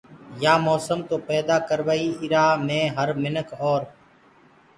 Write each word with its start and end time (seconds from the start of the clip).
يآ 0.43 0.53
موسم 0.67 0.99
تو 1.09 1.15
پيدآ 1.27 1.57
ڪروئي 1.69 2.05
ايرآ 2.21 2.45
مي 2.67 2.79
هر 2.95 3.09
مِنک 3.21 3.47
اور 3.61 3.81